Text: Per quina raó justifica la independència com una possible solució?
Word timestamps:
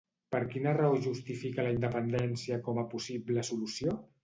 Per 0.35 0.39
quina 0.53 0.71
raó 0.77 0.95
justifica 1.03 1.67
la 1.67 1.75
independència 1.77 2.59
com 2.65 2.79
una 2.83 2.89
possible 2.97 3.47
solució? 3.53 3.97